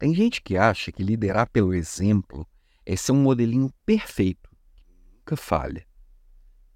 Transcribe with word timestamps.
Tem 0.00 0.14
gente 0.14 0.40
que 0.40 0.56
acha 0.56 0.90
que 0.90 1.02
liderar 1.02 1.46
pelo 1.50 1.74
exemplo 1.74 2.48
é 2.86 2.96
ser 2.96 3.12
um 3.12 3.22
modelinho 3.22 3.70
perfeito, 3.84 4.48
que 4.74 4.82
nunca 5.18 5.36
falha. 5.36 5.84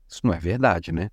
Isso 0.06 0.20
não 0.24 0.34
é 0.34 0.38
verdade, 0.38 0.92
né? 0.92 1.08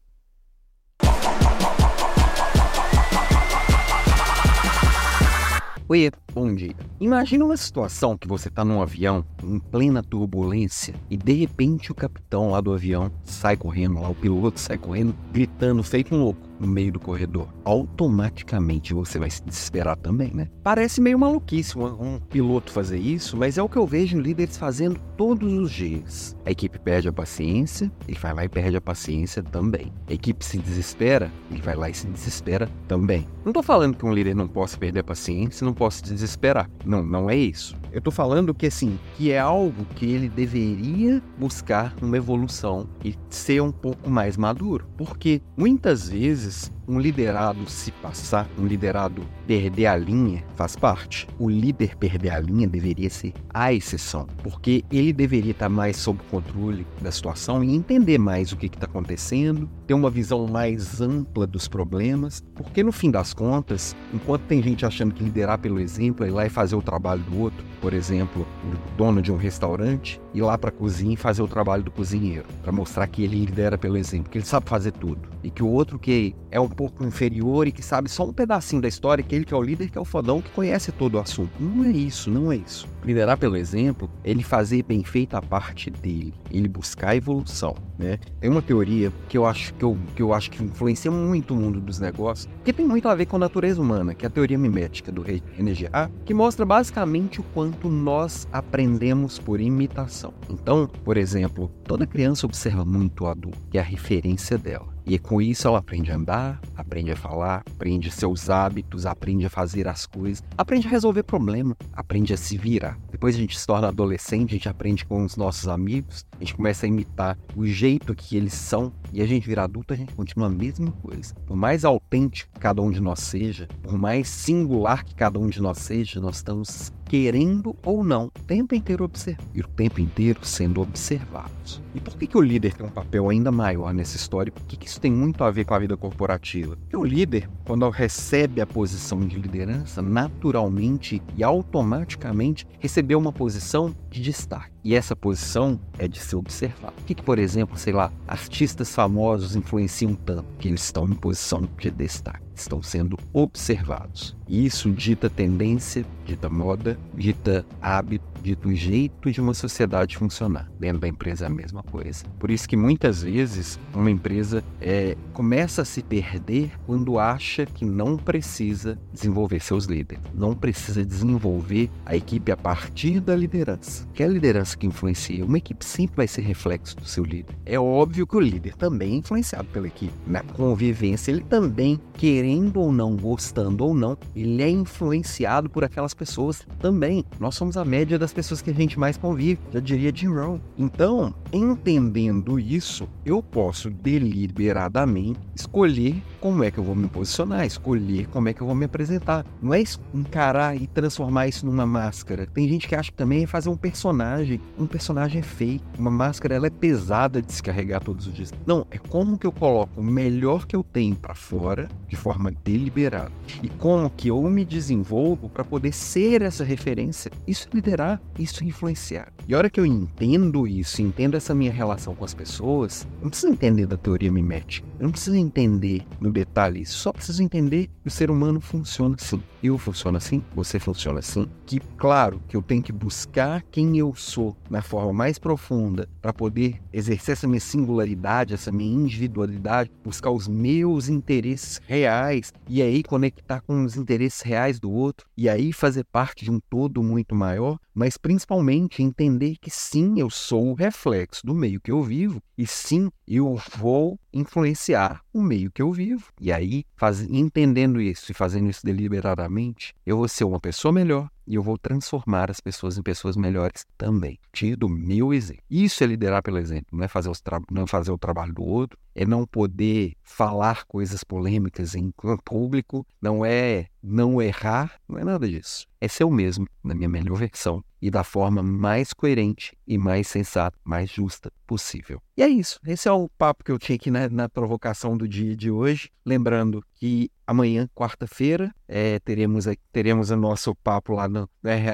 Oi, 5.88 6.12
bom 6.34 6.54
dia. 6.54 6.76
Imagina 7.00 7.46
uma 7.46 7.56
situação 7.56 8.18
que 8.18 8.28
você 8.28 8.50
está 8.50 8.66
num 8.66 8.82
avião 8.82 9.26
em 9.42 9.58
plena 9.58 10.04
turbulência 10.04 10.94
e 11.10 11.16
de 11.16 11.32
repente 11.32 11.94
o 11.94 11.96
capitão 11.96 12.52
lá 12.52 12.60
do 12.60 12.74
avião 12.74 13.10
sai 13.24 13.56
correndo, 13.56 14.02
lá 14.02 14.10
o 14.10 14.16
piloto 14.16 14.60
sai 14.60 14.78
correndo, 14.78 15.16
gritando 15.32 15.82
feito 15.82 16.14
um 16.14 16.20
louco 16.20 16.51
no 16.62 16.68
meio 16.68 16.94
do 16.94 17.00
corredor. 17.00 17.48
Automaticamente 17.66 18.94
você 18.94 19.18
vai 19.18 19.30
se 19.30 19.44
desesperar 19.44 19.98
também, 19.98 20.32
né? 20.34 20.48
Parece 20.64 21.02
meio 21.02 21.18
maluquice 21.18 21.78
um, 21.78 21.86
um 21.86 22.20
piloto 22.20 22.72
fazer 22.72 23.00
isso, 23.00 23.36
mas 23.36 23.58
é 23.58 23.64
o 23.64 23.68
que 23.68 23.78
eu 23.78 23.88
vejo 23.88 24.20
líderes 24.20 24.58
fazendo 24.58 25.00
todos 25.18 25.52
os 25.52 25.72
dias. 25.72 26.38
A 26.46 26.52
equipe 26.52 26.80
perde 26.80 27.08
a 27.08 27.14
paciência, 27.14 27.92
ele 28.08 28.18
vai 28.18 28.34
lá 28.34 28.46
e 28.46 28.50
perde 28.50 28.78
a 28.78 28.82
paciência 28.82 29.42
também. 29.42 29.92
A 30.08 30.14
equipe 30.14 30.46
se 30.46 30.58
desespera, 30.60 31.32
ele 31.50 31.62
vai 31.62 31.76
lá 31.76 31.90
e 31.90 31.94
se 31.94 32.08
desespera 32.08 32.70
também. 32.88 33.28
Não 33.44 33.52
tô 33.52 33.64
falando 33.64 33.98
que 33.98 34.06
um 34.06 34.14
líder 34.14 34.36
não 34.36 34.48
possa 34.48 34.78
perder 34.78 35.00
a 35.00 35.04
paciência, 35.04 35.66
não 35.66 35.74
possa 35.74 35.98
se 35.98 36.14
desesperar. 36.14 36.70
Não, 36.86 37.04
não 37.04 37.30
é 37.30 37.36
isso. 37.36 37.76
Eu 37.92 38.02
tô 38.02 38.12
falando 38.12 38.54
que 38.54 38.68
assim, 38.68 38.98
que 39.18 39.32
é 39.32 39.40
algo 39.40 39.86
que 39.96 40.06
ele 40.06 40.30
deveria 40.30 41.22
buscar 41.38 41.94
uma 42.02 42.16
evolução 42.16 42.88
e 43.04 43.16
ser 43.30 43.62
um 43.62 43.72
pouco 43.72 44.10
mais 44.10 44.38
maduro. 44.38 44.88
Porque 44.98 45.42
muitas 45.58 46.10
vezes 46.10 46.51
is 46.52 46.81
um 46.92 47.00
liderado 47.00 47.70
se 47.70 47.90
passar, 47.90 48.50
um 48.60 48.66
liderado 48.66 49.24
perder 49.48 49.86
a 49.86 49.96
linha, 49.96 50.44
faz 50.56 50.76
parte. 50.76 51.26
O 51.40 51.50
líder 51.50 51.96
perder 51.96 52.32
a 52.32 52.40
linha 52.40 52.68
deveria 52.68 53.10
ser 53.10 53.34
a 53.54 53.72
exceção, 53.72 54.28
porque 54.44 54.84
ele 54.92 55.14
deveria 55.14 55.52
estar 55.52 55.70
mais 55.70 55.96
sob 55.96 56.20
controle 56.30 56.86
da 57.02 57.10
situação 57.10 57.64
e 57.64 57.74
entender 57.74 58.18
mais 58.18 58.52
o 58.52 58.58
que 58.58 58.66
está 58.66 58.86
acontecendo, 58.86 59.70
ter 59.88 59.94
uma 59.94 60.10
visão 60.10 60.46
mais 60.48 61.00
ampla 61.00 61.48
dos 61.48 61.68
problemas, 61.68 62.44
porque 62.56 62.84
no 62.84 62.92
fim 62.92 63.10
das 63.10 63.34
contas, 63.34 63.96
enquanto 64.14 64.42
tem 64.44 64.62
gente 64.62 64.86
achando 64.86 65.14
que 65.14 65.24
liderar 65.24 65.60
pelo 65.60 65.80
exemplo 65.80 66.26
é 66.26 66.28
ir 66.28 66.32
lá 66.32 66.46
e 66.46 66.50
fazer 66.50 66.76
o 66.76 66.82
trabalho 66.82 67.22
do 67.24 67.40
outro, 67.40 67.64
por 67.80 67.94
exemplo, 67.94 68.46
o 68.66 68.98
dono 68.98 69.22
de 69.22 69.32
um 69.32 69.38
restaurante, 69.38 70.22
ir 70.34 70.42
lá 70.42 70.58
para 70.58 70.70
a 70.70 70.74
cozinha 70.74 71.14
e 71.14 71.18
fazer 71.18 71.42
o 71.42 71.48
trabalho 71.48 71.84
do 71.84 71.92
cozinheiro, 71.92 72.46
para 72.62 72.72
mostrar 72.72 73.08
que 73.08 73.24
ele 73.24 73.46
lidera 73.46 73.78
pelo 73.78 73.98
exemplo, 73.98 74.30
que 74.30 74.38
ele 74.38 74.46
sabe 74.46 74.70
fazer 74.70 74.92
tudo, 74.92 75.30
e 75.44 75.50
que 75.50 75.64
o 75.64 75.68
outro 75.68 75.98
que 75.98 76.36
é 76.52 76.60
um 76.60 76.70
pouco 76.82 77.06
inferior 77.06 77.68
e 77.68 77.72
que 77.72 77.84
sabe 77.84 78.10
só 78.10 78.26
um 78.26 78.34
pedacinho 78.34 78.82
da 78.82 78.88
história, 78.88 79.24
que 79.24 79.36
ele 79.36 79.46
que 79.46 79.54
é 79.54 79.58
o 79.58 79.62
líder, 79.62 79.92
que 79.92 79.98
é 80.00 80.02
o 80.02 80.06
fodão, 80.06 80.42
que 80.42 80.50
conhece 80.50 80.92
todo 80.92 81.14
o 81.16 81.20
assunto. 81.20 81.52
Não 81.60 81.86
é 81.86 81.92
isso, 81.92 82.32
não 82.32 82.52
é 82.52 82.56
isso. 82.56 82.88
Liderar 83.04 83.38
pelo 83.38 83.56
exemplo, 83.56 84.10
ele 84.24 84.42
fazer 84.42 84.82
bem 84.82 85.04
feita 85.04 85.38
a 85.38 85.42
parte 85.44 85.92
dele, 85.92 86.34
ele 86.50 86.68
buscar 86.68 87.10
a 87.10 87.16
evolução, 87.16 87.76
né? 88.00 88.18
Tem 88.40 88.50
uma 88.50 88.64
teoria 88.64 89.12
que 89.30 89.38
eu 89.38 89.46
acho 89.46 89.76
que 89.76 89.84
eu, 89.84 89.96
que 90.16 90.24
eu 90.24 90.34
acho 90.34 90.50
que 90.50 90.64
influencia 90.64 91.12
muito 91.12 91.54
o 91.54 91.58
mundo 91.58 91.80
dos 91.80 92.00
negócios, 92.00 92.50
que 92.64 92.74
tem 92.74 92.88
muito 92.88 93.08
a 93.08 93.14
ver 93.14 93.28
com 93.28 93.36
a 93.36 93.40
natureza 93.40 93.80
humana, 93.80 94.16
que 94.16 94.26
é 94.26 94.28
a 94.28 94.32
teoria 94.32 94.58
mimética 94.58 95.12
do 95.12 95.22
René 95.22 95.76
Girard, 95.76 96.12
que 96.26 96.34
mostra 96.34 96.66
basicamente 96.66 97.40
o 97.40 97.44
quanto 97.44 97.90
nós 97.90 98.48
aprendemos 98.52 99.38
por 99.38 99.62
imitação. 99.62 100.34
Então, 100.50 100.90
por 101.04 101.16
exemplo, 101.16 101.72
toda 101.84 102.08
criança 102.08 102.48
observa 102.48 102.84
muito 102.84 103.24
o 103.24 103.28
adulto, 103.28 103.60
que 103.70 103.78
é 103.78 103.82
a 103.82 103.84
referência 103.84 104.58
dela. 104.58 104.92
E 105.06 105.18
com 105.18 105.42
isso 105.42 105.68
ela 105.68 105.80
aprende 105.80 106.12
a 106.12 106.16
andar, 106.16 106.62
aprende 106.76 107.12
a 107.12 107.16
falar, 107.16 107.64
aprende 107.70 108.12
seus 108.12 108.50
hábitos, 108.50 109.06
aprende 109.06 109.46
a 109.46 109.50
fazer 109.50 109.88
as 109.88 110.06
coisas, 110.06 110.44
aprende 110.58 110.88
a 110.88 110.90
resolver 110.90 111.24
problema, 111.24 111.76
aprende 111.94 112.34
a 112.34 112.38
se 112.38 112.58
virar. 112.58 112.98
Depois 113.12 113.36
a 113.36 113.40
gente 113.40 113.58
se 113.58 113.66
torna 113.66 113.88
adolescente, 113.88 114.52
a 114.52 114.54
gente 114.54 114.70
aprende 114.70 115.06
com 115.06 115.24
os 115.24 115.36
nossos 115.36 115.68
amigos, 115.68 116.26
a 116.34 116.40
gente 116.40 116.56
começa 116.56 116.86
a 116.86 116.90
imitar 116.90 117.38
o 117.56 117.66
jeito 117.66 118.16
que 118.16 118.38
eles 118.38 118.54
são 118.54 118.92
e 119.12 119.22
a 119.22 119.26
gente 119.26 119.48
vira 119.48 119.64
adulto, 119.64 119.94
a 119.94 119.98
gente 119.98 120.14
continua 120.14 120.48
a 120.48 120.52
mesma 120.52 120.92
coisa. 120.92 121.34
Por 121.46 121.56
mais 121.56 121.84
autêntico 121.84 122.52
que 122.54 122.60
cada 122.60 122.82
um 122.82 122.92
de 122.92 123.02
nós 123.02 123.20
seja, 123.20 123.68
por 123.82 123.98
mais 123.98 124.28
singular 124.28 125.04
que 125.04 125.16
cada 125.16 125.40
um 125.40 125.48
de 125.48 125.62
nós 125.62 125.80
seja, 125.80 126.20
nós 126.20 126.38
estamos 126.38 126.92
querendo 127.12 127.76
ou 127.84 128.06
não, 128.06 128.28
o 128.28 128.44
tempo 128.48 128.74
inteiro 128.74 129.04
observar 129.04 129.44
e 129.54 129.60
o 129.60 129.68
tempo 129.68 130.00
inteiro 130.00 130.46
sendo 130.46 130.80
observados. 130.80 131.82
E 131.94 132.00
por 132.00 132.16
que, 132.16 132.26
que 132.26 132.38
o 132.38 132.42
líder 132.42 132.74
tem 132.74 132.86
um 132.86 132.90
papel 132.90 133.28
ainda 133.28 133.52
maior 133.52 133.94
nessa 133.94 134.16
história? 134.16 134.50
Por 134.50 134.64
que, 134.64 134.78
que 134.78 134.88
isso 134.88 135.02
tem 135.02 135.12
muito 135.12 135.44
a 135.44 135.52
ver 135.52 135.66
com 135.66 135.74
a 135.74 135.80
vida 135.80 135.98
corporativa? 135.98 136.78
Porque 136.78 136.96
o 136.96 137.04
líder, 137.04 137.50
quando 137.66 137.90
recebe 137.90 138.62
a 138.62 138.66
posição 138.66 139.20
de 139.20 139.38
liderança, 139.38 140.02
naturalmente 140.02 141.22
e 141.36 141.44
automaticamente 141.44 142.66
recebeu 142.80 143.20
uma 143.20 143.34
posição 143.34 143.94
de 144.10 144.22
destaque. 144.22 144.72
E 144.82 144.96
essa 144.96 145.14
posição 145.14 145.78
é 146.00 146.08
de 146.08 146.18
se 146.18 146.34
observar. 146.34 146.94
Por 146.94 147.04
que, 147.04 147.16
que, 147.16 147.24
por 147.24 147.40
exemplo, 147.40 147.78
sei 147.78 147.92
lá, 147.92 148.10
artistas 148.26 148.96
famosos 148.96 149.54
influenciam 149.54 150.16
tanto 150.16 150.46
que 150.58 150.70
eles 150.70 150.86
estão 150.86 151.06
em 151.06 151.14
posição 151.14 151.68
de 151.78 151.92
destaque? 151.92 152.51
Estão 152.56 152.82
sendo 152.82 153.18
observados. 153.34 154.36
Isso 154.48 154.92
dita 154.92 155.30
tendência, 155.30 156.06
dita 156.26 156.50
moda, 156.50 156.98
dita 157.14 157.66
hábito, 157.82 158.31
dita 158.42 158.68
o 158.68 158.76
jeito 158.76 159.32
de 159.32 159.40
uma 159.40 159.54
sociedade 159.54 160.18
funcionar. 160.18 160.70
Dentro 160.80 161.00
da 161.00 161.08
empresa 161.08 161.46
é 161.46 161.48
a 161.48 161.50
mesma 161.50 161.84
coisa. 161.84 162.26
Por 162.40 162.50
isso 162.50 162.68
que 162.68 162.76
muitas 162.76 163.24
vezes 163.24 163.80
uma 163.94 164.10
empresa 164.10 164.64
é, 164.80 165.16
começa 165.34 165.82
a 165.84 165.86
se 165.86 166.02
perder 166.02 166.72
quando 166.86 167.20
acha 167.20 167.66
que 167.66 167.86
não 167.86 168.18
precisa 168.18 168.98
desenvolver 169.14 169.62
seus 169.62 169.86
líderes, 169.86 170.24
não 170.34 170.56
precisa 170.56 171.06
desenvolver 171.06 171.90
a 172.06 172.16
equipe 172.16 172.52
a 172.52 172.58
partir 172.58 173.20
da 173.20 173.36
liderança. 173.36 174.08
Que 174.14 174.24
a 174.24 174.28
liderança 174.28 174.78
que 174.78 174.88
influencia. 174.88 175.46
Uma 175.46 175.58
equipe 175.58 175.86
sempre 175.86 176.18
vai 176.18 176.28
ser 176.28 176.42
reflexo 176.42 176.96
do 176.96 177.06
seu 177.06 177.24
líder. 177.24 177.56
É 177.66 177.80
óbvio 177.80 178.26
que 178.26 178.36
o 178.36 178.40
líder 178.40 178.76
também 178.76 179.14
é 179.14 179.18
influenciado 179.18 179.68
pela 179.70 179.88
equipe. 179.88 180.14
Na 180.26 180.42
convivência, 180.42 181.32
ele 181.32 181.42
também, 181.42 182.00
querendo 182.14 182.80
ou 182.80 182.92
não, 182.92 183.16
gostando 183.16 183.86
ou 183.86 183.94
não, 183.94 184.18
ele 184.36 184.62
é 184.62 184.70
influenciado 184.70 185.70
por 185.70 185.84
aquelas 185.84 186.14
pessoas 186.14 186.66
também. 186.80 187.24
Nós 187.40 187.56
somos 187.56 187.78
a 187.78 187.86
média 187.86 188.18
das 188.18 188.31
pessoas 188.34 188.62
que 188.62 188.70
a 188.70 188.74
gente 188.74 189.00
mais 189.00 189.18
convive, 189.18 189.60
já 189.72 189.80
diria 189.80 190.12
Jim 190.14 190.28
Rohn. 190.28 190.60
Então, 190.78 191.34
entendendo 191.52 192.60
isso, 192.60 193.08
eu 193.26 193.42
posso 193.42 193.90
deliberadamente 193.90 195.40
escolher 195.56 196.22
como 196.40 196.64
é 196.64 196.72
que 196.72 196.78
eu 196.80 196.84
vou 196.84 196.96
me 196.96 197.08
posicionar, 197.08 197.66
escolher 197.66 198.28
como 198.28 198.50
é 198.50 198.54
que 198.54 198.62
eu 198.62 198.68
vou 198.68 198.76
me 198.76 198.86
apresentar. 198.86 199.46
Não 199.62 199.74
é 199.74 199.84
encarar 200.14 200.76
e 200.76 200.88
transformar 200.88 201.48
isso 201.48 201.66
numa 201.66 201.86
máscara. 201.86 202.48
Tem 202.48 202.68
gente 202.68 202.88
que 202.88 202.96
acha 202.96 203.12
que 203.12 203.18
também 203.18 203.44
é 203.44 203.48
fazer 203.48 203.70
um 203.70 203.78
personagem. 203.78 204.60
Um 204.78 204.88
personagem 204.88 205.40
é 205.40 205.44
feio. 205.44 205.82
Uma 205.98 206.12
máscara 206.12 206.56
ela 206.56 206.68
é 206.68 206.72
pesada 206.72 207.42
de 207.42 207.48
descarregar 207.48 208.04
todos 208.04 208.28
os 208.28 208.34
dias. 208.34 208.52
Não, 208.66 208.86
é 208.90 208.98
como 208.98 209.38
que 209.38 209.46
eu 209.46 209.52
coloco 209.52 210.00
o 210.00 210.04
melhor 210.04 210.66
que 210.66 210.76
eu 210.76 210.84
tenho 210.84 211.16
para 211.16 211.36
fora 211.36 211.88
de 212.08 212.16
forma 212.16 212.52
deliberada. 212.64 213.32
E 213.62 213.70
como 213.70 214.10
que 214.10 214.30
eu 214.30 214.42
me 214.44 214.66
desenvolvo 214.66 215.50
para 215.50 215.64
poder 215.64 215.94
ser 215.94 216.42
essa 216.42 216.64
referência. 216.64 217.32
Isso 217.48 217.68
é 217.72 217.76
liderar, 217.76 218.21
isso 218.38 218.64
influenciar. 218.64 219.32
E 219.48 219.54
a 219.54 219.58
hora 219.58 219.70
que 219.70 219.80
eu 219.80 219.86
entendo 219.86 220.68
isso, 220.68 221.02
entendo 221.02 221.36
essa 221.36 221.54
minha 221.54 221.72
relação 221.72 222.16
com 222.16 222.24
as 222.24 222.34
pessoas, 222.34 223.08
eu 223.20 223.24
não 223.24 223.30
preciso 223.30 223.52
entender 223.52 223.86
da 223.86 223.98
teoria 223.98 224.32
mimética. 224.32 224.88
Eu 225.00 225.06
não 225.06 225.12
preciso 225.12 225.36
entender 225.36 226.06
no 226.20 226.32
detalhe. 226.32 226.86
Só 226.86 227.12
preciso 227.12 227.44
entender 227.44 227.90
que 228.02 228.08
o 228.08 228.12
ser 228.12 228.32
humano 228.32 228.62
funciona 228.62 229.16
assim. 229.20 229.42
Eu 229.62 229.78
funciono 229.78 230.18
assim, 230.18 230.44
você 230.56 230.80
funciona 230.80 231.20
assim. 231.20 231.48
Que, 231.66 231.80
claro, 231.98 232.42
que 232.48 232.56
eu 232.56 232.62
tenho 232.62 232.82
que 232.82 232.92
buscar 232.92 233.64
quem 233.70 233.98
eu 233.98 234.14
sou 234.16 234.56
na 234.70 234.82
forma 234.82 235.14
mais 235.14 235.38
profunda 235.38 236.08
para 236.22 236.34
poder 236.34 236.80
exercer 236.94 237.34
essa 237.34 237.48
minha 237.48 237.60
singularidade, 237.60 238.54
essa 238.54 238.72
minha 238.72 238.94
individualidade, 238.94 239.92
buscar 240.04 240.32
os 240.32 240.48
meus 240.48 241.10
interesses 241.10 241.82
reais 241.86 242.54
e 242.68 242.82
aí 242.82 243.04
conectar 243.04 243.62
com 243.62 243.84
os 243.84 243.96
interesses 243.96 244.42
reais 244.42 244.80
do 244.80 244.92
outro 244.92 245.28
e 245.38 245.50
aí 245.50 245.74
fazer 245.74 246.06
parte 246.06 246.46
de 246.46 246.52
um 246.52 246.60
todo 246.60 247.04
muito 247.04 247.36
maior, 247.36 247.78
mas 247.94 248.11
principalmente 248.18 249.04
entender 249.04 249.58
que 249.58 249.70
sim, 249.70 250.20
eu 250.20 250.30
sou 250.30 250.70
o 250.70 250.74
reflexo 250.74 251.46
do 251.46 251.54
meio 251.54 251.80
que 251.80 251.92
eu 251.92 252.02
vivo 252.02 252.42
e 252.58 252.66
sim, 252.68 253.10
eu 253.28 253.60
vou 253.78 254.20
influenciar 254.34 255.22
o 255.34 255.42
meio 255.42 255.72
que 255.72 255.82
eu 255.82 255.92
vivo. 255.92 256.28
E 256.40 256.52
aí, 256.52 256.86
faz, 256.96 257.22
entendendo 257.22 258.02
isso 258.02 258.32
e 258.32 258.36
fazendo 258.36 258.70
isso 258.70 258.86
deliberadamente, 258.86 259.94
eu 260.06 260.18
vou 260.18 260.28
ser 260.28 260.44
uma 260.44 260.60
pessoa 260.60 260.92
melhor 260.92 261.30
e 261.48 261.56
eu 261.56 261.64
vou 261.64 261.78
transformar 261.78 262.50
as 262.50 262.60
pessoas 262.60 262.98
em 262.98 263.02
pessoas 263.02 263.36
melhores 263.36 263.86
também. 263.98 264.40
Tiro 264.54 264.78
do 264.78 264.90
meu 264.90 265.34
exemplo. 265.34 265.64
Isso 265.70 266.04
é 266.04 266.08
liderar 266.08 266.42
pelo 266.42 266.58
exemplo, 266.58 266.98
não 266.98 267.04
é 267.04 267.08
fazer, 267.08 267.30
os 267.30 267.42
não 267.70 267.84
é 267.84 267.88
fazer 267.88 268.12
o 268.12 268.18
trabalho 268.18 268.54
do 268.54 268.64
outro, 268.64 268.98
é 269.14 269.26
não 269.26 269.46
poder 269.46 270.14
falar 270.24 270.86
coisas 270.86 271.24
polêmicas 271.24 271.96
em 271.96 272.14
público, 272.46 273.06
não 273.22 273.46
é 273.46 273.88
não 274.02 274.42
errar, 274.42 275.00
não 275.08 275.18
é 275.18 275.24
nada 275.24 275.48
disso. 275.48 275.86
É 276.00 276.08
ser 276.08 276.24
o 276.24 276.32
mesmo, 276.32 276.66
na 276.84 276.96
minha 276.96 277.10
melhor 277.10 277.38
versão, 277.38 277.84
e 278.02 278.10
da 278.10 278.24
forma 278.24 278.64
mais 278.64 279.14
coerente 279.14 279.78
e 279.86 279.98
mais 279.98 280.28
sensata, 280.28 280.78
mais 280.84 281.10
justa 281.10 281.52
possível. 281.68 282.22
E 282.36 282.42
é 282.42 282.48
isso. 282.50 282.80
Esse 282.86 283.08
é 283.08 283.12
o 283.12 283.30
papo 283.38 283.64
que 283.64 283.72
eu 283.72 283.78
tinha 283.78 283.96
aqui 283.96 284.10
na, 284.10 284.28
na 284.28 284.50
provocação 284.50 285.16
do 285.22 285.28
dia 285.28 285.56
de 285.56 285.70
hoje. 285.70 286.10
Lembrando 286.26 286.84
que 286.96 287.30
amanhã, 287.46 287.88
quarta-feira, 287.94 288.74
é, 288.88 289.20
teremos, 289.20 289.66
teremos 289.92 290.32
o 290.32 290.36
nosso 290.36 290.76
papo 290.76 291.14
lá 291.14 291.28
no, 291.28 291.50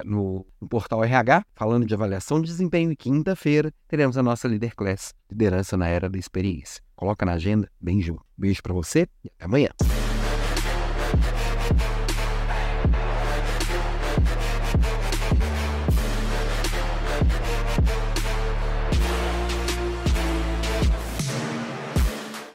no, 0.06 0.46
no, 0.60 0.68
portal 0.68 1.04
RH, 1.04 1.44
falando 1.54 1.86
de 1.86 1.94
avaliação 1.94 2.42
de 2.42 2.48
desempenho. 2.48 2.92
E 2.92 2.96
quinta-feira, 2.96 3.72
teremos 3.88 4.18
a 4.18 4.24
nossa 4.24 4.48
Leader 4.48 4.76
Class, 4.76 5.14
Liderança 5.30 5.76
na 5.76 5.88
Era 5.88 6.10
da 6.10 6.18
Experiência. 6.18 6.82
Coloca 6.96 7.26
na 7.26 7.34
agenda, 7.34 7.70
bem 7.80 8.02
junto. 8.02 8.26
Beijo 8.38 8.64
para 8.64 8.74
você 8.74 9.08
e 9.24 9.30
até 9.36 9.46
amanhã. 9.46 9.70